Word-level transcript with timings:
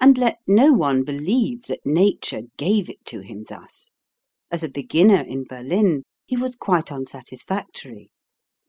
And 0.00 0.16
let 0.16 0.38
no 0.46 0.72
one 0.72 1.02
believe 1.02 1.62
that 1.62 1.84
Nature 1.84 2.42
gave 2.56 2.88
it 2.88 3.04
to 3.06 3.18
him 3.18 3.42
thus. 3.48 3.90
As 4.48 4.62
a 4.62 4.68
beginner 4.68 5.22
in 5.22 5.42
Berlin 5.42 6.04
he 6.24 6.36
was 6.36 6.54
quite 6.54 6.92
unsatis 6.92 7.42
factory. 7.42 8.12